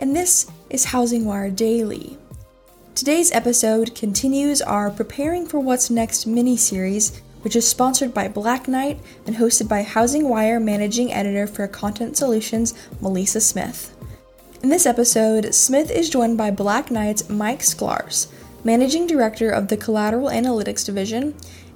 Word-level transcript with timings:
and 0.00 0.16
this 0.16 0.50
is 0.70 0.86
Housing 0.86 1.26
Wire 1.26 1.50
Daily. 1.50 2.16
Today's 2.94 3.30
episode 3.32 3.94
continues 3.94 4.62
our 4.62 4.90
Preparing 4.90 5.46
for 5.46 5.60
What's 5.60 5.90
Next 5.90 6.26
mini 6.26 6.56
series, 6.56 7.20
which 7.42 7.54
is 7.54 7.68
sponsored 7.68 8.14
by 8.14 8.26
Black 8.26 8.66
Knight 8.66 8.98
and 9.26 9.36
hosted 9.36 9.68
by 9.68 9.82
Housing 9.82 10.26
Wire 10.26 10.58
managing 10.58 11.12
editor 11.12 11.46
for 11.46 11.68
Content 11.68 12.16
Solutions, 12.16 12.72
Maleesa 13.02 13.42
Smith. 13.42 13.94
In 14.62 14.70
this 14.70 14.86
episode, 14.86 15.54
Smith 15.54 15.90
is 15.90 16.08
joined 16.08 16.38
by 16.38 16.50
Black 16.50 16.90
Knight's 16.90 17.28
Mike 17.28 17.60
Sklarz, 17.60 18.28
managing 18.64 19.06
director 19.06 19.50
of 19.50 19.68
the 19.68 19.76
Collateral 19.76 20.28
Analytics 20.28 20.84
Division, 20.84 21.34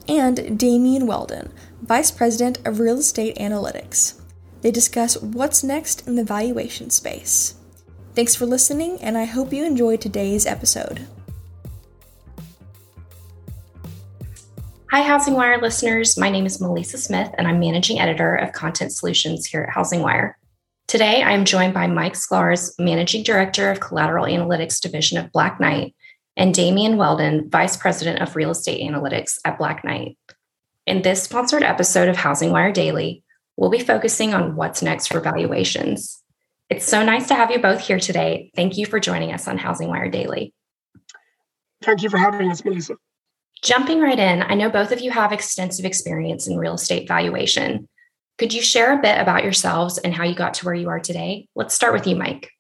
and 0.09 0.59
Damien 0.59 1.07
Weldon, 1.07 1.53
vice 1.83 2.11
president 2.11 2.59
of 2.67 2.81
Real 2.81 2.99
Estate 2.99 3.37
Analytics. 3.37 4.19
They 4.63 4.71
discuss 4.71 5.21
what's 5.21 5.63
next 5.63 6.07
in 6.07 6.17
the 6.17 6.25
valuation 6.25 6.89
space. 6.89 7.57
Thanks 8.15 8.37
for 8.37 8.47
listening, 8.47 8.99
and 9.01 9.19
I 9.19 9.25
hope 9.25 9.53
you 9.53 9.65
enjoyed 9.65 10.01
today's 10.01 10.47
episode. 10.47 11.05
Hi, 14.93 15.03
Housing 15.03 15.35
Wire 15.35 15.61
listeners. 15.61 16.17
My 16.17 16.31
name 16.31 16.47
is 16.47 16.59
Maleesa 16.59 16.97
Smith, 16.97 17.35
and 17.37 17.49
I'm 17.49 17.59
managing 17.59 17.99
editor 17.99 18.37
of 18.37 18.53
Content 18.53 18.93
Solutions 18.93 19.47
here 19.47 19.63
at 19.63 19.71
Housing 19.71 20.01
Wire. 20.01 20.39
Today, 20.87 21.23
I 21.23 21.33
am 21.33 21.45
joined 21.45 21.75
by 21.75 21.89
Mike 21.89 22.13
Sklarz, 22.13 22.73
managing 22.79 23.25
director 23.25 23.69
of 23.69 23.81
Collateral 23.81 24.27
Analytics 24.27 24.81
Division 24.81 25.19
of 25.19 25.33
Black 25.33 25.59
Knight, 25.59 25.97
and 26.37 26.55
Damien 26.55 26.97
Weldon, 26.97 27.51
vice 27.51 27.77
president 27.77 28.23
of 28.23 28.37
Real 28.37 28.51
Estate 28.51 28.89
Analytics 28.89 29.41
at 29.45 29.59
Black 29.59 29.83
Knight. 29.83 30.17
In 30.87 31.03
this 31.03 31.25
sponsored 31.25 31.65
episode 31.65 32.09
of 32.09 32.17
Housing 32.17 32.53
Wire 32.53 32.71
Daily, 32.71 33.25
we'll 33.57 33.71
be 33.71 33.81
focusing 33.81 34.35
on 34.35 34.55
what's 34.55 34.83
next 34.83 35.09
for 35.09 35.19
valuations. 35.19 36.21
It's 36.71 36.87
so 36.87 37.05
nice 37.05 37.29
to 37.29 37.35
have 37.35 37.51
you 37.51 37.59
both 37.59 37.81
here 37.81 38.01
today. 38.01 38.51
Thank 38.57 38.79
you 38.79 38.87
for 38.87 38.99
joining 38.99 39.33
us 39.33 39.47
on 39.47 39.59
Housing 39.59 39.89
Wire 39.89 40.11
Daily. 40.11 40.55
Thank 41.83 42.03
you 42.03 42.09
for 42.09 42.17
having 42.17 42.51
us, 42.51 42.63
Maleesa. 42.63 42.97
Jumping 43.63 44.01
right 44.01 44.19
in, 44.19 44.43
I 44.43 44.55
know 44.55 44.71
both 44.71 44.91
of 44.91 45.01
you 45.01 45.11
have 45.11 45.33
extensive 45.33 45.85
experience 45.85 46.47
in 46.47 46.57
real 46.57 46.75
estate 46.75 47.07
valuation. 47.07 47.89
Could 48.39 48.53
you 48.53 48.63
share 48.63 48.99
a 48.99 49.01
bit 49.01 49.21
about 49.21 49.45
yourselves 49.45 49.99
and 49.99 50.15
how 50.15 50.25
you 50.25 50.35
got 50.35 50.55
to 50.55 50.65
where 50.65 50.75
you 50.75 50.89
are 50.89 51.01
today? 51.01 51.49
Let's 51.55 51.75
start 51.75 51.93
with 51.93 52.07
you, 52.07 52.17
Mike. 52.17 52.51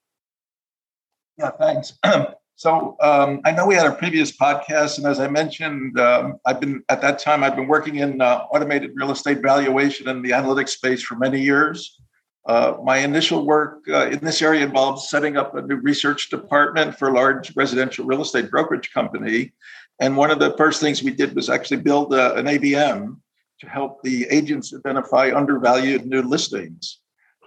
Yeah, 1.38 1.50
thanks. 1.50 1.94
so 2.56 2.96
um, 3.00 3.40
I 3.44 3.52
know 3.52 3.66
we 3.66 3.74
had 3.74 3.86
a 3.86 3.94
previous 3.94 4.36
podcast, 4.36 4.98
and 4.98 5.06
as 5.06 5.18
I 5.18 5.28
mentioned, 5.28 5.98
um, 5.98 6.38
I've 6.44 6.60
been 6.60 6.84
at 6.90 7.00
that 7.00 7.18
time 7.18 7.42
I've 7.42 7.56
been 7.56 7.68
working 7.68 7.96
in 7.96 8.20
uh, 8.20 8.44
automated 8.52 8.92
real 8.94 9.10
estate 9.10 9.40
valuation 9.42 10.08
in 10.08 10.22
the 10.22 10.30
analytics 10.30 10.70
space 10.70 11.02
for 11.02 11.16
many 11.16 11.40
years. 11.40 12.00
Uh, 12.46 12.76
my 12.82 12.98
initial 12.98 13.46
work 13.46 13.78
uh, 13.88 14.06
in 14.08 14.18
this 14.22 14.42
area 14.42 14.64
involved 14.64 15.02
setting 15.02 15.36
up 15.36 15.54
a 15.54 15.62
new 15.62 15.76
research 15.76 16.28
department 16.28 16.96
for 16.98 17.08
a 17.08 17.12
large 17.12 17.54
residential 17.56 18.04
real 18.04 18.20
estate 18.20 18.50
brokerage 18.50 18.92
company. 18.92 19.52
And 20.00 20.16
one 20.16 20.30
of 20.30 20.38
the 20.38 20.54
first 20.58 20.80
things 20.80 21.02
we 21.02 21.10
did 21.10 21.34
was 21.34 21.48
actually 21.48 21.78
build 21.78 22.12
a, 22.12 22.34
an 22.34 22.46
AVM 22.46 23.16
to 23.60 23.68
help 23.68 24.02
the 24.02 24.26
agents 24.30 24.74
identify 24.74 25.32
undervalued 25.34 26.04
new 26.04 26.20
listings. 26.20 26.98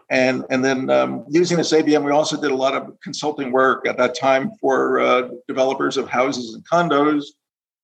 And, 0.10 0.46
and 0.50 0.64
then 0.64 0.90
um, 0.90 1.26
using 1.30 1.58
this 1.58 1.74
AVM, 1.74 2.04
we 2.04 2.12
also 2.12 2.40
did 2.40 2.52
a 2.52 2.56
lot 2.56 2.74
of 2.74 2.98
consulting 3.02 3.52
work 3.52 3.86
at 3.88 3.98
that 3.98 4.16
time 4.16 4.52
for 4.60 5.00
uh, 5.00 5.30
developers 5.48 5.98
of 5.98 6.10
houses 6.10 6.56
and 6.56 6.66
condos 6.66 7.26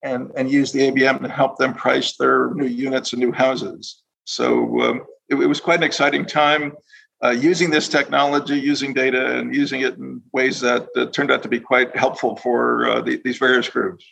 and, 0.03 0.31
and 0.35 0.49
use 0.49 0.71
the 0.71 0.79
AVM 0.89 1.21
to 1.21 1.27
help 1.27 1.57
them 1.57 1.73
price 1.73 2.15
their 2.15 2.53
new 2.53 2.65
units 2.65 3.13
and 3.13 3.21
new 3.21 3.31
houses. 3.31 4.03
So 4.23 4.81
um, 4.81 5.05
it, 5.29 5.35
it 5.35 5.47
was 5.47 5.59
quite 5.59 5.79
an 5.79 5.83
exciting 5.83 6.25
time 6.25 6.73
uh, 7.23 7.29
using 7.29 7.69
this 7.69 7.87
technology, 7.87 8.59
using 8.59 8.93
data, 8.93 9.37
and 9.37 9.55
using 9.55 9.81
it 9.81 9.95
in 9.97 10.21
ways 10.33 10.59
that 10.59 10.87
uh, 10.95 11.05
turned 11.07 11.31
out 11.31 11.41
to 11.43 11.49
be 11.49 11.59
quite 11.59 11.95
helpful 11.95 12.35
for 12.35 12.89
uh, 12.89 13.01
the, 13.01 13.21
these 13.23 13.37
various 13.37 13.69
groups. 13.69 14.05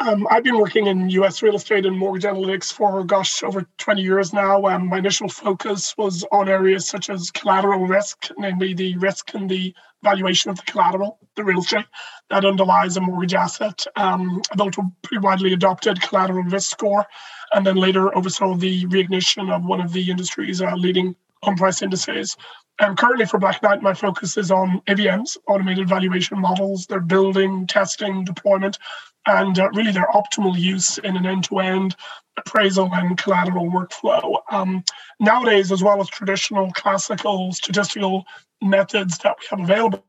Um, 0.00 0.28
I've 0.30 0.44
been 0.44 0.58
working 0.58 0.86
in 0.86 1.10
US 1.10 1.42
real 1.42 1.56
estate 1.56 1.84
and 1.84 1.98
mortgage 1.98 2.22
analytics 2.22 2.72
for, 2.72 3.02
gosh, 3.04 3.42
over 3.42 3.66
20 3.78 4.00
years 4.00 4.32
now. 4.32 4.64
Um, 4.66 4.86
my 4.88 4.98
initial 4.98 5.28
focus 5.28 5.94
was 5.98 6.24
on 6.30 6.48
areas 6.48 6.88
such 6.88 7.10
as 7.10 7.32
collateral 7.32 7.84
risk, 7.86 8.28
namely 8.38 8.74
the 8.74 8.96
risk 8.98 9.34
and 9.34 9.50
the 9.50 9.74
valuation 10.04 10.50
of 10.50 10.56
the 10.56 10.62
collateral, 10.62 11.18
the 11.34 11.42
real 11.42 11.58
estate 11.58 11.86
that 12.30 12.44
underlies 12.44 12.96
a 12.96 13.00
mortgage 13.00 13.34
asset. 13.34 13.84
Um, 13.96 14.40
I 14.52 14.56
built 14.56 14.78
a 14.78 14.82
pretty 15.02 15.20
widely 15.20 15.52
adopted 15.52 16.00
collateral 16.00 16.44
risk 16.44 16.70
score, 16.70 17.04
and 17.52 17.66
then 17.66 17.74
later 17.74 18.16
oversaw 18.16 18.54
the 18.54 18.86
reignition 18.86 19.52
of 19.52 19.64
one 19.64 19.80
of 19.80 19.92
the 19.92 20.08
industry's 20.10 20.62
uh, 20.62 20.76
leading 20.76 21.16
home 21.42 21.56
price 21.56 21.82
indices. 21.82 22.36
And 22.80 22.96
currently 22.96 23.26
for 23.26 23.38
Black 23.38 23.60
Knight, 23.64 23.82
my 23.82 23.94
focus 23.94 24.36
is 24.36 24.52
on 24.52 24.80
AVMs, 24.86 25.36
automated 25.48 25.88
valuation 25.88 26.38
models, 26.38 26.86
their 26.86 27.00
building, 27.00 27.66
testing, 27.66 28.24
deployment, 28.24 28.78
and 29.28 29.58
uh, 29.58 29.68
really 29.70 29.92
their 29.92 30.08
optimal 30.14 30.58
use 30.58 30.98
in 30.98 31.16
an 31.16 31.26
end-to-end 31.26 31.94
appraisal 32.38 32.88
and 32.92 33.18
collateral 33.18 33.70
workflow. 33.70 34.38
Um, 34.50 34.84
nowadays, 35.20 35.70
as 35.70 35.82
well 35.82 36.00
as 36.00 36.08
traditional 36.08 36.70
classical 36.72 37.52
statistical 37.52 38.24
methods 38.62 39.18
that 39.18 39.36
we 39.38 39.46
have 39.50 39.60
available, 39.60 40.04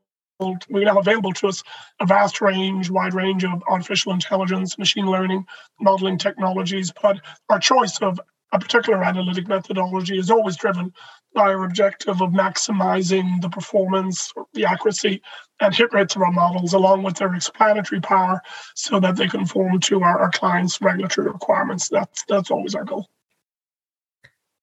we 0.70 0.84
have 0.84 0.96
available 0.96 1.32
to 1.34 1.48
us 1.48 1.62
a 2.00 2.06
vast 2.06 2.40
range, 2.40 2.88
wide 2.88 3.12
range 3.14 3.44
of 3.44 3.62
artificial 3.68 4.12
intelligence, 4.12 4.78
machine 4.78 5.06
learning, 5.06 5.46
modeling 5.78 6.16
technologies. 6.16 6.92
But 7.02 7.20
our 7.50 7.58
choice 7.58 7.98
of 7.98 8.18
a 8.52 8.58
particular 8.58 9.02
analytic 9.02 9.48
methodology 9.48 10.18
is 10.18 10.30
always 10.30 10.56
driven 10.56 10.92
by 11.34 11.52
our 11.52 11.64
objective 11.64 12.20
of 12.20 12.30
maximizing 12.30 13.40
the 13.40 13.48
performance, 13.48 14.32
the 14.54 14.64
accuracy, 14.64 15.22
and 15.60 15.74
hit 15.74 15.92
rates 15.92 16.16
of 16.16 16.22
our 16.22 16.32
models, 16.32 16.72
along 16.72 17.02
with 17.02 17.16
their 17.16 17.34
explanatory 17.34 18.00
power, 18.00 18.40
so 18.74 18.98
that 18.98 19.16
they 19.16 19.28
conform 19.28 19.78
to 19.80 20.02
our, 20.02 20.18
our 20.18 20.30
clients' 20.30 20.80
regulatory 20.80 21.28
requirements. 21.28 21.88
That's 21.88 22.24
that's 22.28 22.50
always 22.50 22.74
our 22.74 22.84
goal. 22.84 23.08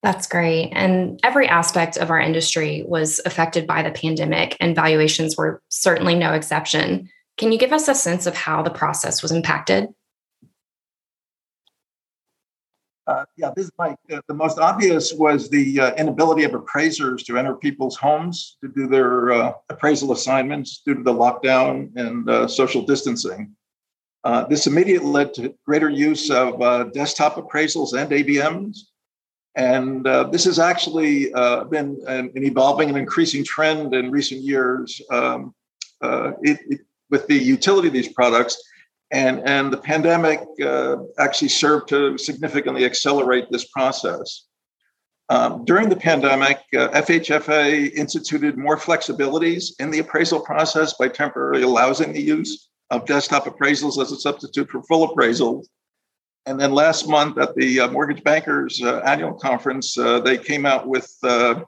That's 0.04 0.28
great. 0.28 0.72
And 0.74 1.19
every 1.24 1.48
aspect 1.48 1.98
of 1.98 2.12
our 2.12 2.19
industry 2.19 2.84
was 2.88 3.19
affected 3.25 3.66
by 3.66 3.84
the 3.84 3.92
pandemic, 3.92 4.58
and 4.59 4.75
valuations 4.75 5.38
were 5.38 5.62
certainly 5.69 6.16
no 6.16 6.34
exception. 6.34 7.09
Can 7.38 7.52
you 7.52 7.58
give 7.58 7.74
us 7.74 7.88
a 7.88 7.96
sense 7.96 8.25
of 8.25 8.36
how 8.36 8.62
the 8.62 8.69
process 8.69 9.22
was 9.22 9.31
impacted? 9.31 9.88
Uh, 13.07 13.23
yeah, 13.38 13.51
this 13.56 13.66
is 13.66 13.72
Mike. 13.79 13.97
Uh, 14.12 14.19
the 14.28 14.34
most 14.34 14.59
obvious 14.59 15.13
was 15.13 15.50
the 15.50 15.79
uh, 15.79 15.95
inability 15.95 16.44
of 16.44 16.53
appraisers 16.53 17.23
to 17.23 17.38
enter 17.38 17.56
people's 17.56 17.95
homes 17.95 18.57
to 18.62 18.68
do 18.68 18.85
their 18.85 19.31
uh, 19.31 19.53
appraisal 19.69 20.12
assignments 20.12 20.81
due 20.85 20.94
to 20.94 21.03
the 21.03 21.13
lockdown 21.13 21.90
and 21.95 22.29
uh, 22.29 22.47
social 22.47 22.81
distancing. 22.81 23.56
Uh, 24.25 24.44
this 24.45 24.68
immediately 24.68 25.07
led 25.07 25.34
to 25.34 25.56
greater 25.66 25.90
use 25.90 26.29
of 26.29 26.59
desktop 26.91 27.35
appraisals 27.35 27.94
and 27.94 28.12
AVMs. 28.12 28.79
And 29.56 30.06
this 30.31 30.44
has 30.44 30.59
actually 30.59 31.31
been 31.69 31.97
an, 32.07 32.31
an, 32.35 32.44
evolving 32.44 32.89
and 32.89 32.97
increasing 32.97 33.44
trend 33.44 33.95
in 33.95 34.12
recent 34.12 34.41
years. 34.41 35.01
Um, 35.10 35.56
it, 36.01 36.60
it, 36.68 36.81
with 37.10 37.25
the 37.27 37.36
utility 37.36 37.88
of 37.88 37.94
these 37.94 38.12
products, 38.12 38.62
and, 39.12 39.48
and 39.48 39.71
the 39.71 39.77
pandemic 39.77 40.42
uh, 40.63 40.98
actually 41.18 41.50
served 41.50 41.88
to 41.89 42.18
significantly 42.18 42.86
accelerate 42.86 43.45
this 43.51 43.65
process. 43.65 44.45
Um, 45.30 45.65
during 45.65 45.89
the 45.89 45.95
pandemic, 45.95 46.59
uh, 46.74 46.88
FHFA 46.89 47.92
instituted 47.94 48.57
more 48.57 48.77
flexibilities 48.77 49.71
in 49.80 49.92
the 49.92 50.00
appraisal 50.00 50.39
process 50.39 50.94
by 50.94 51.09
temporarily 51.09 51.63
allowing 51.63 52.13
the 52.13 52.21
use 52.21 52.69
of 52.92 53.06
desktop 53.06 53.45
appraisals 53.45 54.01
as 54.01 54.12
a 54.12 54.18
substitute 54.18 54.69
for 54.69 54.81
full 54.83 55.07
appraisals. 55.07 55.65
And 56.45 56.57
then 56.57 56.71
last 56.71 57.10
month 57.10 57.38
at 57.38 57.56
the 57.56 57.81
uh, 57.81 57.88
Mortgage 57.89 58.24
Bankers 58.24 58.81
uh, 58.81 59.00
annual 59.00 59.33
conference, 59.33 59.98
uh, 59.98 60.21
they 60.21 60.38
came 60.38 60.65
out 60.65 60.88
with 60.88 61.13
uh, 61.24 61.62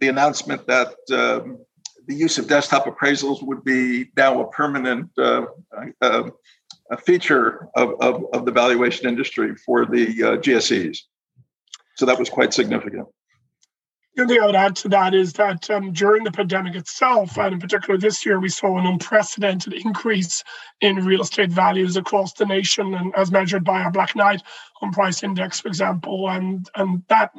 the 0.00 0.08
announcement 0.08 0.66
that 0.66 0.94
um, 1.12 1.58
the 2.06 2.14
use 2.14 2.38
of 2.38 2.48
desktop 2.48 2.86
appraisals 2.86 3.42
would 3.42 3.64
be 3.64 4.10
now 4.16 4.40
a 4.40 4.50
permanent 4.50 5.10
a 6.90 6.96
feature 6.96 7.68
of, 7.76 7.94
of, 8.00 8.24
of 8.32 8.44
the 8.44 8.52
valuation 8.52 9.08
industry 9.08 9.54
for 9.56 9.86
the 9.86 10.06
uh, 10.22 10.36
GSEs. 10.36 10.98
So 11.96 12.06
that 12.06 12.18
was 12.18 12.28
quite 12.28 12.52
significant. 12.52 13.06
The 14.14 14.22
only 14.22 14.34
thing 14.34 14.42
I 14.44 14.46
would 14.46 14.54
add 14.54 14.76
to 14.76 14.88
that 14.90 15.12
is 15.12 15.32
that 15.34 15.68
um, 15.70 15.92
during 15.92 16.22
the 16.22 16.30
pandemic 16.30 16.76
itself, 16.76 17.36
and 17.36 17.52
in 17.52 17.58
particular 17.58 17.98
this 17.98 18.24
year, 18.24 18.38
we 18.38 18.48
saw 18.48 18.78
an 18.78 18.86
unprecedented 18.86 19.72
increase 19.72 20.44
in 20.80 21.04
real 21.04 21.22
estate 21.22 21.50
values 21.50 21.96
across 21.96 22.32
the 22.32 22.46
nation, 22.46 22.94
and 22.94 23.12
as 23.16 23.32
measured 23.32 23.64
by 23.64 23.82
our 23.82 23.90
Black 23.90 24.14
Knight 24.14 24.40
Home 24.76 24.92
Price 24.92 25.24
Index, 25.24 25.58
for 25.58 25.66
example, 25.66 26.28
and 26.28 26.70
and 26.76 27.02
that 27.08 27.32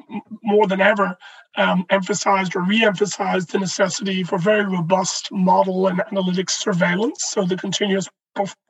more 0.43 0.67
than 0.67 0.81
ever 0.81 1.17
um, 1.55 1.85
emphasized 1.89 2.57
or 2.57 2.63
re-emphasized 2.63 3.53
the 3.53 3.59
necessity 3.59 4.23
for 4.23 4.37
very 4.37 4.65
robust 4.65 5.31
model 5.31 5.87
and 5.87 5.99
analytics 6.11 6.51
surveillance, 6.51 7.23
so 7.29 7.45
the 7.45 7.55
continuous 7.55 8.09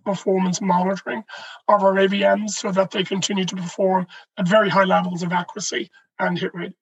performance 0.05 0.61
monitoring 0.61 1.23
of 1.67 1.83
our 1.83 1.93
AVMs, 1.93 2.51
so 2.51 2.71
that 2.71 2.91
they 2.91 3.03
continue 3.03 3.45
to 3.45 3.55
perform 3.55 4.07
at 4.37 4.47
very 4.47 4.69
high 4.69 4.83
levels 4.83 5.23
of 5.23 5.31
accuracy 5.31 5.89
and 6.19 6.37
hit 6.37 6.53
rate. 6.53 6.73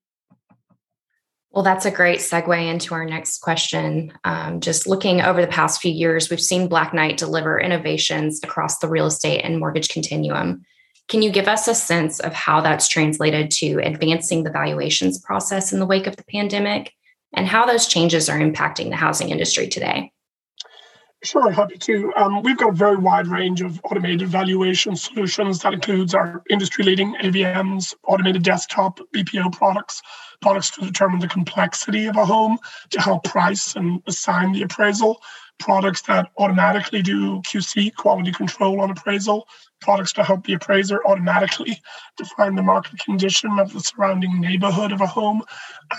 Well, 1.52 1.64
that's 1.64 1.86
a 1.86 1.92
great 1.92 2.20
segue 2.20 2.68
into 2.68 2.96
our 2.96 3.06
next 3.06 3.42
question. 3.42 4.12
Um, 4.24 4.60
just 4.60 4.88
looking 4.88 5.22
over 5.22 5.40
the 5.40 5.48
past 5.48 5.82
few 5.82 5.92
years, 5.92 6.30
we've 6.30 6.42
seen 6.42 6.68
Black 6.68 6.96
Knight 6.96 7.18
deliver 7.18 7.60
innovations 7.60 8.40
across 8.44 8.80
the 8.80 8.88
real 8.88 9.06
estate 9.06 9.42
and 9.42 9.60
mortgage 9.60 9.90
continuum. 9.90 10.66
Can 11.10 11.22
you 11.22 11.30
give 11.30 11.48
us 11.48 11.68
a 11.68 11.76
sense 11.76 12.20
of 12.20 12.34
how 12.34 12.62
that's 12.62 12.88
translated 12.88 13.52
to 13.52 13.78
advancing 13.84 14.44
the 14.44 14.50
valuations 14.50 15.20
process 15.20 15.72
in 15.72 15.80
the 15.80 15.86
wake 15.86 16.08
of 16.08 16.16
the 16.16 16.24
pandemic 16.24 16.92
and 17.34 17.46
how 17.46 17.66
those 17.68 17.88
changes 17.88 18.30
are 18.30 18.40
impacting 18.40 18.90
the 18.90 18.96
housing 18.96 19.30
industry 19.30 19.68
today? 19.68 20.13
Sure, 21.24 21.50
happy 21.52 21.78
to. 21.78 22.12
Um, 22.18 22.42
we've 22.42 22.58
got 22.58 22.70
a 22.74 22.76
very 22.76 22.98
wide 22.98 23.28
range 23.28 23.62
of 23.62 23.80
automated 23.86 24.28
valuation 24.28 24.98
solutions 24.98 25.60
that 25.60 25.74
includes 25.74 26.14
our 26.14 26.44
industry 26.50 26.84
leading 26.84 27.16
AVMs, 27.16 27.96
automated 28.06 28.44
desktop 28.44 29.00
BPO 29.16 29.54
products, 29.54 30.02
products 30.42 30.72
to 30.72 30.82
determine 30.82 31.20
the 31.20 31.30
complexity 31.30 32.08
of 32.08 32.18
a 32.18 32.26
home 32.26 32.58
to 32.90 33.00
help 33.00 33.24
price 33.24 33.78
and 33.78 34.04
assign 34.06 34.52
the 34.52 34.64
appraisal, 34.64 35.22
products 35.60 36.02
that 36.02 36.30
automatically 36.38 37.02
do 37.02 37.42
QC, 37.44 37.96
quality 37.96 38.34
control 38.34 38.82
on 38.82 38.92
appraisal, 38.92 39.48
products 39.80 40.12
to 40.14 40.24
help 40.26 40.46
the 40.46 40.54
appraiser 40.54 41.00
automatically 41.06 41.82
define 42.18 42.56
the 42.56 42.62
market 42.62 43.00
condition 43.00 43.60
of 43.60 43.72
the 43.72 43.80
surrounding 43.80 44.42
neighborhood 44.42 44.92
of 44.92 45.00
a 45.00 45.08
home, 45.08 45.42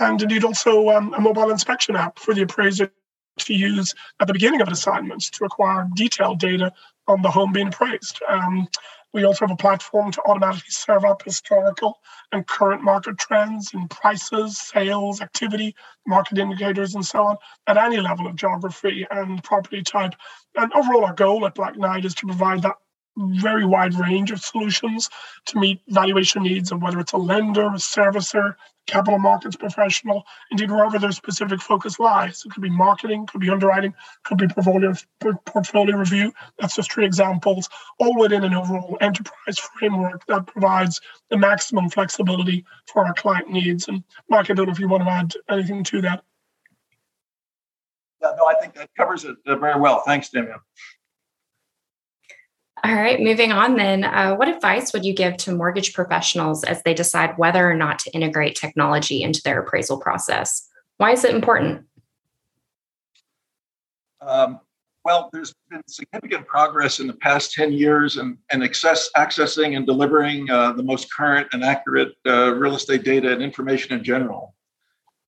and 0.00 0.20
indeed 0.20 0.44
also 0.44 0.90
um, 0.90 1.14
a 1.14 1.20
mobile 1.20 1.50
inspection 1.50 1.96
app 1.96 2.18
for 2.18 2.34
the 2.34 2.42
appraiser 2.42 2.92
to 3.38 3.54
use 3.54 3.94
at 4.20 4.26
the 4.26 4.32
beginning 4.32 4.60
of 4.60 4.68
an 4.68 4.72
assignment 4.72 5.22
to 5.22 5.44
acquire 5.44 5.88
detailed 5.94 6.38
data 6.38 6.72
on 7.06 7.22
the 7.22 7.30
home 7.30 7.52
being 7.52 7.68
appraised. 7.68 8.20
Um, 8.28 8.68
we 9.12 9.24
also 9.24 9.46
have 9.46 9.52
a 9.52 9.56
platform 9.56 10.10
to 10.10 10.22
automatically 10.26 10.70
serve 10.70 11.04
up 11.04 11.22
historical 11.22 12.00
and 12.32 12.46
current 12.46 12.82
market 12.82 13.16
trends 13.16 13.72
in 13.72 13.86
prices, 13.86 14.58
sales, 14.58 15.20
activity, 15.20 15.76
market 16.04 16.38
indicators, 16.38 16.96
and 16.96 17.06
so 17.06 17.22
on 17.24 17.36
at 17.68 17.76
any 17.76 18.00
level 18.00 18.26
of 18.26 18.34
geography 18.34 19.06
and 19.10 19.42
property 19.44 19.82
type. 19.82 20.14
And 20.56 20.72
overall, 20.72 21.04
our 21.04 21.14
goal 21.14 21.46
at 21.46 21.54
Black 21.54 21.76
Knight 21.76 22.04
is 22.04 22.14
to 22.16 22.26
provide 22.26 22.62
that 22.62 22.74
very 23.16 23.64
wide 23.64 23.94
range 23.94 24.32
of 24.32 24.40
solutions 24.40 25.08
to 25.46 25.58
meet 25.58 25.80
valuation 25.88 26.42
needs 26.42 26.72
of 26.72 26.82
whether 26.82 26.98
it's 26.98 27.12
a 27.12 27.16
lender, 27.16 27.66
a 27.66 27.74
servicer, 27.74 28.56
capital 28.86 29.18
markets 29.18 29.56
professional, 29.56 30.24
indeed 30.50 30.70
wherever 30.70 30.98
their 30.98 31.12
specific 31.12 31.60
focus 31.60 31.98
lies. 31.98 32.42
It 32.44 32.52
could 32.52 32.62
be 32.62 32.70
marketing, 32.70 33.26
could 33.26 33.40
be 33.40 33.50
underwriting, 33.50 33.94
could 34.24 34.38
be 34.38 34.48
portfolio 34.48 34.94
portfolio 35.46 35.96
review. 35.96 36.32
That's 36.58 36.76
just 36.76 36.92
three 36.92 37.06
examples, 37.06 37.68
all 37.98 38.18
within 38.18 38.44
an 38.44 38.54
overall 38.54 38.98
enterprise 39.00 39.58
framework 39.58 40.26
that 40.26 40.46
provides 40.46 41.00
the 41.30 41.38
maximum 41.38 41.88
flexibility 41.88 42.64
for 42.92 43.06
our 43.06 43.14
client 43.14 43.50
needs. 43.50 43.88
And 43.88 44.04
Mike, 44.28 44.50
I 44.50 44.54
don't 44.54 44.66
know 44.66 44.72
if 44.72 44.78
you 44.78 44.88
want 44.88 45.04
to 45.04 45.10
add 45.10 45.32
anything 45.48 45.84
to 45.84 46.00
that. 46.02 46.24
Yeah, 48.22 48.32
no, 48.38 48.46
I 48.46 48.54
think 48.54 48.74
that 48.74 48.90
covers 48.96 49.24
it 49.24 49.36
uh, 49.46 49.56
very 49.56 49.78
well. 49.78 50.02
Thanks, 50.06 50.30
Damien. 50.30 50.58
All 52.84 52.94
right, 52.94 53.18
moving 53.18 53.50
on 53.50 53.76
then. 53.76 54.04
Uh, 54.04 54.34
what 54.34 54.46
advice 54.46 54.92
would 54.92 55.06
you 55.06 55.14
give 55.14 55.38
to 55.38 55.54
mortgage 55.54 55.94
professionals 55.94 56.64
as 56.64 56.82
they 56.82 56.92
decide 56.92 57.38
whether 57.38 57.68
or 57.68 57.74
not 57.74 57.98
to 58.00 58.10
integrate 58.10 58.56
technology 58.56 59.22
into 59.22 59.40
their 59.42 59.62
appraisal 59.62 59.98
process? 59.98 60.68
Why 60.98 61.12
is 61.12 61.24
it 61.24 61.34
important? 61.34 61.86
Um, 64.20 64.60
well, 65.02 65.30
there's 65.32 65.54
been 65.70 65.80
significant 65.88 66.46
progress 66.46 67.00
in 67.00 67.06
the 67.06 67.14
past 67.14 67.52
10 67.52 67.72
years 67.72 68.18
in, 68.18 68.36
in 68.52 68.62
access, 68.62 69.08
accessing 69.16 69.78
and 69.78 69.86
delivering 69.86 70.50
uh, 70.50 70.72
the 70.72 70.82
most 70.82 71.10
current 71.10 71.48
and 71.52 71.64
accurate 71.64 72.12
uh, 72.26 72.54
real 72.54 72.74
estate 72.74 73.02
data 73.02 73.32
and 73.32 73.42
information 73.42 73.96
in 73.96 74.04
general. 74.04 74.53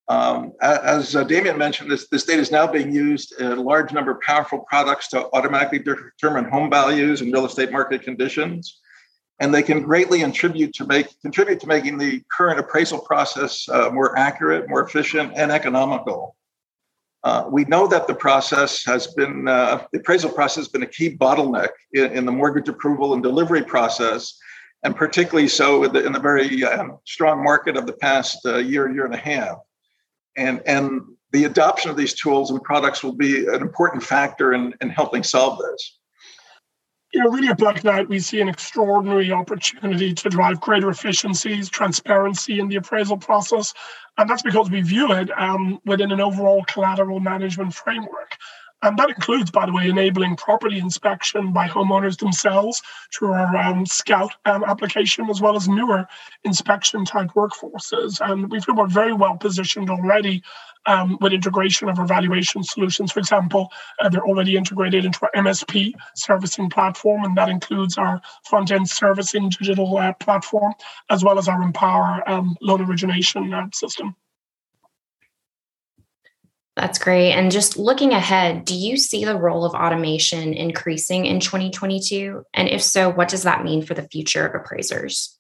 Um, 0.08 0.52
as 0.62 1.16
uh, 1.16 1.24
Damien 1.24 1.58
mentioned, 1.58 1.90
this, 1.90 2.06
this 2.08 2.24
data 2.24 2.40
is 2.40 2.52
now 2.52 2.66
being 2.66 2.92
used 2.92 3.40
in 3.40 3.46
a 3.46 3.60
large 3.60 3.92
number 3.92 4.12
of 4.12 4.20
powerful 4.20 4.60
products 4.60 5.08
to 5.08 5.28
automatically 5.32 5.80
determine 5.80 6.44
home 6.44 6.70
values 6.70 7.20
and 7.20 7.32
real 7.32 7.46
estate 7.46 7.72
market 7.72 8.02
conditions. 8.02 8.80
And 9.40 9.52
they 9.52 9.62
can 9.62 9.82
greatly 9.82 10.20
contribute 10.20 10.72
to 10.74 10.86
make 10.86 11.08
contribute 11.20 11.60
to 11.60 11.66
making 11.66 11.98
the 11.98 12.22
current 12.34 12.58
appraisal 12.58 13.00
process 13.00 13.68
uh, 13.68 13.90
more 13.90 14.16
accurate, 14.16 14.68
more 14.68 14.82
efficient, 14.82 15.32
and 15.34 15.50
economical. 15.50 16.36
Uh, 17.22 17.44
we 17.50 17.64
know 17.64 17.86
that 17.88 18.06
the 18.06 18.14
process 18.14 18.84
has 18.84 19.08
been 19.08 19.46
uh, 19.46 19.84
the 19.92 19.98
appraisal 19.98 20.30
process 20.30 20.56
has 20.64 20.68
been 20.68 20.84
a 20.84 20.86
key 20.86 21.14
bottleneck 21.14 21.68
in, 21.92 22.12
in 22.12 22.24
the 22.24 22.32
mortgage 22.32 22.68
approval 22.68 23.12
and 23.12 23.22
delivery 23.22 23.62
process, 23.62 24.38
and 24.84 24.96
particularly 24.96 25.48
so 25.48 25.82
in 25.84 25.92
the, 25.92 26.06
in 26.06 26.12
the 26.12 26.20
very 26.20 26.64
um, 26.64 26.96
strong 27.04 27.42
market 27.44 27.76
of 27.76 27.86
the 27.86 27.92
past 27.94 28.38
uh, 28.46 28.56
year, 28.56 28.90
year 28.90 29.04
and 29.04 29.14
a 29.14 29.18
half 29.18 29.58
and 30.36 30.62
and 30.66 31.02
the 31.32 31.44
adoption 31.44 31.90
of 31.90 31.96
these 31.96 32.14
tools 32.14 32.50
and 32.50 32.62
products 32.62 33.02
will 33.02 33.14
be 33.14 33.46
an 33.46 33.60
important 33.60 34.02
factor 34.02 34.54
in, 34.54 34.72
in 34.80 34.88
helping 34.88 35.22
solve 35.22 35.58
this. 35.58 35.98
You 37.12 37.22
know, 37.22 37.30
really 37.30 37.48
at 37.48 37.58
Black 37.58 37.82
Knight, 37.84 38.08
we 38.08 38.18
see 38.20 38.40
an 38.40 38.48
extraordinary 38.48 39.32
opportunity 39.32 40.12
to 40.12 40.28
drive 40.28 40.60
greater 40.60 40.90
efficiencies, 40.90 41.68
transparency 41.68 42.58
in 42.58 42.68
the 42.68 42.76
appraisal 42.76 43.16
process. 43.16 43.72
And 44.18 44.28
that's 44.28 44.42
because 44.42 44.70
we 44.70 44.82
view 44.82 45.12
it 45.12 45.30
um, 45.38 45.80
within 45.84 46.12
an 46.12 46.20
overall 46.20 46.64
collateral 46.66 47.20
management 47.20 47.74
framework. 47.74 48.36
And 48.86 48.96
that 49.00 49.08
includes, 49.08 49.50
by 49.50 49.66
the 49.66 49.72
way, 49.72 49.88
enabling 49.88 50.36
property 50.36 50.78
inspection 50.78 51.52
by 51.52 51.66
homeowners 51.66 52.18
themselves 52.18 52.82
through 53.12 53.32
our 53.32 53.56
um, 53.56 53.84
Scout 53.84 54.32
um, 54.44 54.62
application, 54.62 55.28
as 55.28 55.40
well 55.40 55.56
as 55.56 55.66
newer 55.66 56.06
inspection 56.44 57.04
type 57.04 57.30
workforces. 57.34 58.20
And 58.20 58.48
we 58.48 58.60
feel 58.60 58.76
we're 58.76 58.86
very 58.86 59.12
well 59.12 59.36
positioned 59.38 59.90
already 59.90 60.44
um, 60.86 61.18
with 61.20 61.32
integration 61.32 61.88
of 61.88 61.98
our 61.98 62.06
valuation 62.06 62.62
solutions. 62.62 63.10
For 63.10 63.18
example, 63.18 63.72
uh, 64.00 64.08
they're 64.08 64.24
already 64.24 64.56
integrated 64.56 65.04
into 65.04 65.18
our 65.22 65.42
MSP 65.42 65.92
servicing 66.14 66.70
platform, 66.70 67.24
and 67.24 67.36
that 67.36 67.48
includes 67.48 67.98
our 67.98 68.20
front 68.48 68.70
end 68.70 68.88
servicing 68.88 69.48
digital 69.48 69.98
uh, 69.98 70.12
platform, 70.12 70.74
as 71.10 71.24
well 71.24 71.40
as 71.40 71.48
our 71.48 71.60
Empower 71.60 72.22
um, 72.30 72.56
loan 72.62 72.82
origination 72.82 73.52
uh, 73.52 73.66
system. 73.72 74.14
That's 76.76 76.98
great. 76.98 77.32
And 77.32 77.50
just 77.50 77.78
looking 77.78 78.12
ahead, 78.12 78.66
do 78.66 78.74
you 78.74 78.98
see 78.98 79.24
the 79.24 79.36
role 79.36 79.64
of 79.64 79.74
automation 79.74 80.52
increasing 80.52 81.24
in 81.24 81.40
2022? 81.40 82.44
And 82.52 82.68
if 82.68 82.82
so, 82.82 83.10
what 83.10 83.28
does 83.28 83.44
that 83.44 83.64
mean 83.64 83.82
for 83.82 83.94
the 83.94 84.06
future 84.08 84.46
of 84.46 84.60
appraisers? 84.60 85.38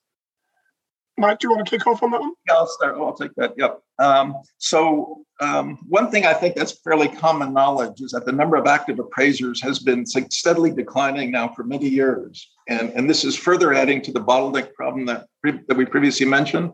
Mike, 1.18 1.38
do 1.38 1.48
you 1.48 1.54
want 1.54 1.66
to 1.66 1.70
kick 1.70 1.86
off 1.86 2.02
on 2.02 2.10
that 2.10 2.20
one? 2.20 2.32
Yeah, 2.48 2.54
I'll 2.54 2.66
start. 2.66 2.96
I'll 2.96 3.14
take 3.14 3.34
that. 3.36 3.52
Yep. 3.56 3.80
Um, 3.98 4.36
so, 4.58 5.24
um, 5.40 5.78
one 5.88 6.10
thing 6.10 6.26
I 6.26 6.32
think 6.32 6.54
that's 6.54 6.80
fairly 6.80 7.08
common 7.08 7.52
knowledge 7.52 8.00
is 8.00 8.12
that 8.12 8.24
the 8.24 8.32
number 8.32 8.56
of 8.56 8.66
active 8.66 8.98
appraisers 8.98 9.60
has 9.62 9.78
been 9.78 10.04
steadily 10.06 10.70
declining 10.70 11.30
now 11.30 11.48
for 11.48 11.64
many 11.64 11.88
years. 11.88 12.50
And, 12.68 12.90
and 12.90 13.08
this 13.08 13.24
is 13.24 13.36
further 13.36 13.74
adding 13.74 14.00
to 14.02 14.12
the 14.12 14.20
bottleneck 14.20 14.72
problem 14.74 15.06
that, 15.06 15.26
that 15.42 15.76
we 15.76 15.84
previously 15.84 16.26
mentioned. 16.26 16.72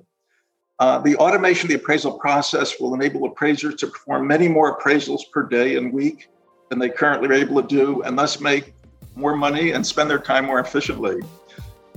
Uh, 0.83 0.99
the 0.99 1.15
automation 1.19 1.67
of 1.67 1.69
the 1.69 1.77
appraisal 1.77 2.11
process 2.11 2.81
will 2.81 2.93
enable 2.93 3.25
appraisers 3.25 3.77
to 3.77 3.87
perform 3.87 4.27
many 4.27 4.49
more 4.49 4.77
appraisals 4.77 5.21
per 5.31 5.45
day 5.45 5.77
and 5.77 5.93
week 5.93 6.29
than 6.71 6.81
they 6.81 6.89
currently 6.89 7.29
are 7.29 7.35
able 7.35 7.62
to 7.62 7.69
do, 7.69 8.03
and 8.03 8.19
thus 8.19 8.41
make 8.41 8.75
more 9.15 9.37
money 9.37 9.71
and 9.71 9.87
spend 9.87 10.11
their 10.11 10.19
time 10.19 10.45
more 10.45 10.59
efficiently. 10.59 11.23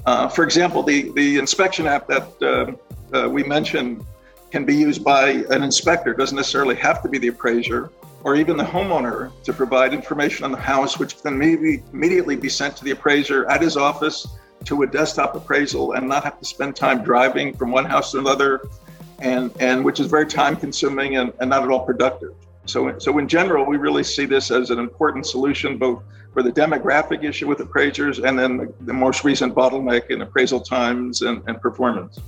Uh, 0.05 0.27
for 0.27 0.43
example, 0.43 0.83
the, 0.83 1.11
the 1.13 1.39
inspection 1.39 1.87
app 1.87 2.07
that 2.07 2.27
uh, 2.43 3.17
uh 3.17 3.27
we 3.27 3.41
mentioned 3.43 4.05
can 4.51 4.65
be 4.65 4.75
used 4.75 5.03
by 5.03 5.29
an 5.49 5.63
inspector, 5.63 6.11
it 6.11 6.17
doesn't 6.17 6.37
necessarily 6.37 6.75
have 6.75 7.01
to 7.01 7.09
be 7.09 7.17
the 7.17 7.29
appraiser, 7.29 7.89
or 8.23 8.35
even 8.35 8.55
the 8.55 8.69
homeowner 8.75 9.31
to 9.45 9.51
provide 9.51 9.95
information 9.95 10.45
on 10.45 10.51
the 10.51 10.63
house, 10.73 10.99
which 10.99 11.19
can 11.23 11.35
maybe 11.35 11.81
immediately 11.91 12.35
be 12.35 12.49
sent 12.49 12.77
to 12.77 12.83
the 12.83 12.91
appraiser 12.91 13.49
at 13.49 13.63
his 13.63 13.77
office 13.77 14.27
to 14.65 14.83
a 14.83 14.87
desktop 14.87 15.35
appraisal 15.35 15.93
and 15.93 16.07
not 16.07 16.23
have 16.23 16.39
to 16.39 16.45
spend 16.45 16.75
time 16.75 17.03
driving 17.03 17.55
from 17.55 17.71
one 17.71 17.85
house 17.85 18.11
to 18.11 18.19
another, 18.19 18.61
and, 19.19 19.51
and 19.59 19.83
which 19.83 19.99
is 19.99 20.07
very 20.07 20.25
time 20.25 20.55
consuming 20.55 21.17
and, 21.17 21.31
and 21.39 21.49
not 21.49 21.63
at 21.63 21.69
all 21.69 21.85
productive. 21.85 22.33
So, 22.65 22.97
so 22.99 23.17
in 23.19 23.27
general, 23.27 23.65
we 23.65 23.77
really 23.77 24.03
see 24.03 24.25
this 24.25 24.51
as 24.51 24.71
an 24.71 24.79
important 24.79 25.25
solution 25.25 25.77
both 25.77 26.03
for 26.33 26.43
the 26.43 26.51
demographic 26.51 27.23
issue 27.23 27.47
with 27.47 27.59
appraisers 27.61 28.19
and 28.19 28.37
then 28.37 28.57
the, 28.57 28.73
the 28.81 28.93
most 28.93 29.23
recent 29.23 29.55
bottleneck 29.55 30.09
in 30.09 30.21
appraisal 30.21 30.59
times 30.59 31.21
and, 31.21 31.41
and 31.47 31.61
performance. 31.61 32.19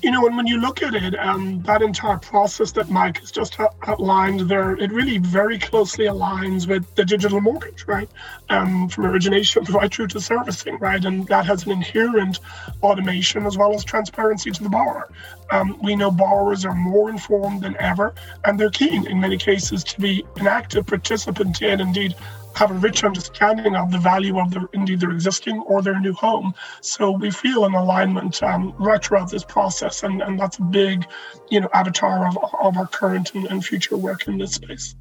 You 0.00 0.10
know, 0.10 0.26
and 0.26 0.36
when 0.36 0.46
you 0.46 0.60
look 0.60 0.82
at 0.82 0.94
it, 0.94 1.14
um, 1.18 1.62
that 1.62 1.82
entire 1.82 2.18
process 2.18 2.72
that 2.72 2.90
Mike 2.90 3.18
has 3.20 3.30
just 3.30 3.58
outlined 3.86 4.40
there, 4.40 4.72
it 4.76 4.90
really 4.92 5.18
very 5.18 5.58
closely 5.58 6.06
aligns 6.06 6.66
with 6.66 6.92
the 6.94 7.04
digital 7.04 7.40
mortgage, 7.40 7.84
right? 7.86 8.08
Um, 8.48 8.88
from 8.88 9.06
origination 9.06 9.64
right 9.64 9.92
through 9.92 10.08
to 10.08 10.20
servicing, 10.20 10.78
right? 10.78 11.04
And 11.04 11.26
that 11.28 11.46
has 11.46 11.66
an 11.66 11.72
inherent 11.72 12.40
automation 12.82 13.46
as 13.46 13.56
well 13.56 13.74
as 13.74 13.84
transparency 13.84 14.50
to 14.50 14.62
the 14.62 14.68
borrower. 14.68 15.12
Um, 15.50 15.78
we 15.82 15.94
know 15.94 16.10
borrowers 16.10 16.64
are 16.64 16.74
more 16.74 17.10
informed 17.10 17.62
than 17.62 17.76
ever, 17.78 18.14
and 18.44 18.58
they're 18.58 18.70
keen 18.70 19.06
in 19.06 19.20
many 19.20 19.36
cases 19.36 19.84
to 19.84 20.00
be 20.00 20.24
an 20.36 20.46
active 20.46 20.86
participant 20.86 21.62
in, 21.62 21.80
indeed, 21.80 22.14
have 22.54 22.70
a 22.70 22.74
rich 22.74 23.04
understanding 23.04 23.74
of 23.76 23.90
the 23.90 23.98
value 23.98 24.38
of 24.38 24.50
their 24.50 24.68
indeed 24.72 25.00
their 25.00 25.10
existing 25.10 25.60
or 25.60 25.82
their 25.82 25.98
new 26.00 26.12
home. 26.12 26.54
So 26.80 27.10
we 27.10 27.30
feel 27.30 27.64
an 27.64 27.74
alignment 27.74 28.42
um, 28.42 28.74
right 28.78 29.02
throughout 29.02 29.30
this 29.30 29.44
process, 29.44 30.02
and, 30.02 30.22
and 30.22 30.38
that's 30.38 30.58
a 30.58 30.62
big, 30.62 31.06
you 31.50 31.60
know, 31.60 31.68
avatar 31.72 32.28
of, 32.28 32.36
of 32.60 32.76
our 32.76 32.86
current 32.86 33.34
and, 33.34 33.46
and 33.46 33.64
future 33.64 33.96
work 33.96 34.28
in 34.28 34.38
this 34.38 34.54
space. 34.54 34.94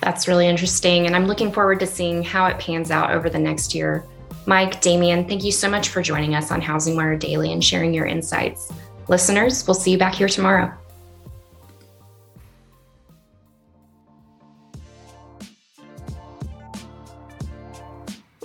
That's 0.00 0.28
really 0.28 0.46
interesting, 0.46 1.06
and 1.06 1.16
I'm 1.16 1.26
looking 1.26 1.52
forward 1.52 1.80
to 1.80 1.86
seeing 1.86 2.22
how 2.22 2.46
it 2.46 2.58
pans 2.58 2.90
out 2.90 3.10
over 3.10 3.28
the 3.28 3.38
next 3.38 3.74
year. 3.74 4.04
Mike, 4.46 4.80
Damien, 4.80 5.28
thank 5.28 5.44
you 5.44 5.52
so 5.52 5.68
much 5.68 5.88
for 5.88 6.00
joining 6.00 6.34
us 6.34 6.50
on 6.50 6.60
Housing 6.60 6.96
Wire 6.96 7.16
Daily 7.16 7.52
and 7.52 7.62
sharing 7.62 7.92
your 7.92 8.06
insights. 8.06 8.72
Listeners, 9.08 9.66
we'll 9.66 9.74
see 9.74 9.90
you 9.90 9.98
back 9.98 10.14
here 10.14 10.28
tomorrow. 10.28 10.77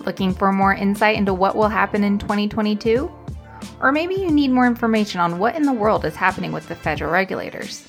Looking 0.06 0.34
for 0.34 0.52
more 0.52 0.74
insight 0.74 1.18
into 1.18 1.34
what 1.34 1.56
will 1.56 1.70
happen 1.70 2.04
in 2.04 2.20
2022? 2.20 3.12
Or 3.80 3.92
maybe 3.92 4.16
you 4.16 4.30
need 4.30 4.52
more 4.52 4.68
information 4.68 5.22
on 5.22 5.40
what 5.40 5.56
in 5.56 5.64
the 5.64 5.72
world 5.72 6.04
is 6.04 6.16
happening 6.16 6.52
with 6.52 6.68
the 6.68 6.76
federal 6.76 7.12
regulators. 7.12 7.88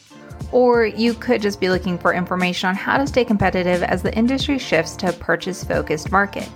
Or 0.53 0.87
you 0.87 1.15
could 1.15 1.43
just 1.43 1.61
be 1.61 1.71
looking 1.71 1.99
for 1.99 2.15
information 2.15 2.69
on 2.69 2.77
how 2.77 2.99
to 2.99 3.07
stay 3.07 3.25
competitive 3.25 3.83
as 3.83 4.03
the 4.03 4.17
industry 4.17 4.59
shifts 4.59 4.95
to 4.97 5.09
a 5.09 5.13
purchase 5.13 5.65
focused 5.65 6.13
market. 6.13 6.49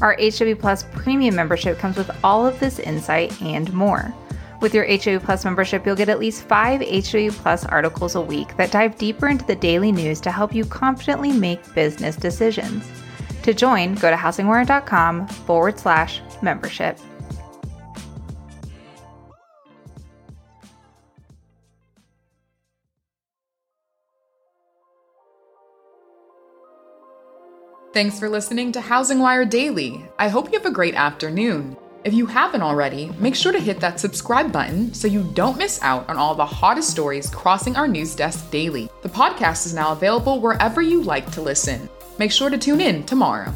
Our 0.00 0.16
HW 0.18 0.54
Plus 0.58 0.84
premium 0.92 1.36
membership 1.36 1.78
comes 1.78 1.96
with 1.96 2.10
all 2.24 2.46
of 2.46 2.58
this 2.58 2.78
insight 2.78 3.40
and 3.42 3.72
more. 3.74 4.14
With 4.60 4.74
your 4.74 4.86
HW 4.86 5.22
Plus 5.22 5.44
membership, 5.44 5.84
you'll 5.84 5.96
get 5.96 6.08
at 6.08 6.18
least 6.18 6.44
five 6.44 6.80
HW 6.80 7.30
Plus 7.30 7.66
articles 7.66 8.14
a 8.14 8.20
week 8.20 8.56
that 8.56 8.72
dive 8.72 8.96
deeper 8.96 9.28
into 9.28 9.44
the 9.44 9.56
daily 9.56 9.92
news 9.92 10.20
to 10.22 10.30
help 10.30 10.54
you 10.54 10.64
confidently 10.64 11.32
make 11.32 11.74
business 11.74 12.16
decisions. 12.16 12.88
To 13.44 13.52
join, 13.52 13.94
go 13.94 14.10
to 14.10 14.16
housingwire.com 14.16 15.28
forward 15.28 15.78
slash 15.78 16.22
membership. 16.40 16.98
Thanks 27.92 28.18
for 28.18 28.30
listening 28.30 28.72
to 28.72 28.80
Housing 28.80 29.18
Wire 29.18 29.44
Daily. 29.44 30.04
I 30.18 30.28
hope 30.28 30.50
you 30.50 30.58
have 30.58 30.66
a 30.66 30.72
great 30.72 30.94
afternoon. 30.94 31.76
If 32.02 32.14
you 32.14 32.24
haven't 32.26 32.62
already, 32.62 33.12
make 33.18 33.34
sure 33.34 33.52
to 33.52 33.60
hit 33.60 33.78
that 33.80 34.00
subscribe 34.00 34.50
button 34.50 34.92
so 34.94 35.06
you 35.06 35.22
don't 35.34 35.58
miss 35.58 35.80
out 35.82 36.08
on 36.08 36.16
all 36.16 36.34
the 36.34 36.46
hottest 36.46 36.90
stories 36.90 37.28
crossing 37.28 37.76
our 37.76 37.86
news 37.86 38.16
desk 38.16 38.50
daily. 38.50 38.88
The 39.02 39.10
podcast 39.10 39.66
is 39.66 39.74
now 39.74 39.92
available 39.92 40.40
wherever 40.40 40.80
you 40.80 41.02
like 41.02 41.30
to 41.32 41.42
listen. 41.42 41.88
Make 42.18 42.30
sure 42.30 42.50
to 42.50 42.58
tune 42.58 42.80
in 42.80 43.04
tomorrow. 43.04 43.52